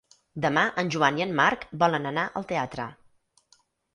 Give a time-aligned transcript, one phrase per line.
[0.43, 2.87] Demà en Joan i en Marc volen anar al teatre.